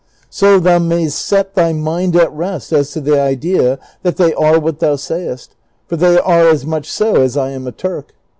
So 0.31 0.57
thou 0.59 0.79
mayst 0.79 1.23
set 1.23 1.53
thy 1.53 1.71
inind 1.71 2.15
at 2.15 2.33
rest 2.35 2.73
as 2.73 2.89
to 2.93 3.01
the 3.01 3.19
idea 3.21 3.77
that 4.01 4.17
they 4.17 4.33
are 4.33 4.59
what 4.59 4.79
thou 4.79 4.95
sayest, 4.95 5.55
for 5.85 5.95
they 5.95 6.17
are 6.17 6.49
as 6.49 6.65
much 6.65 6.89
so 6.89 7.17
as 7.21 7.37
I 7.37 7.51
am 7.51 7.67
a 7.67 7.71
Turk. 7.71 8.15